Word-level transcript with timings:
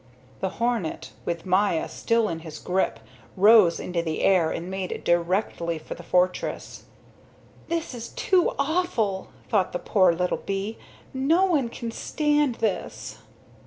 The 0.39 0.57
hornet, 0.57 1.11
with 1.25 1.45
Maya 1.45 1.87
still 1.87 2.27
in 2.27 2.39
his 2.39 2.57
grip, 2.57 2.99
rose 3.37 3.79
into 3.79 4.01
the 4.01 4.23
air 4.23 4.49
and 4.49 4.67
made 4.67 5.03
directly 5.03 5.77
for 5.77 5.93
the 5.93 6.01
fortress. 6.01 6.85
"This 7.67 7.93
is 7.93 8.09
too 8.09 8.55
awful," 8.57 9.29
thought 9.47 9.73
the 9.73 9.77
poor 9.77 10.11
little 10.11 10.41
bee. 10.43 10.79
"No 11.13 11.45
one 11.45 11.69
can 11.69 11.91
stand 11.91 12.55
this." 12.55 13.19